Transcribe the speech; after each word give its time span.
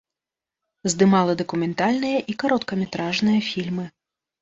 Здымала 0.91 1.33
дакументальныя 1.43 2.25
і 2.35 2.39
кароткаметражныя 2.47 3.49
фільмы. 3.53 3.85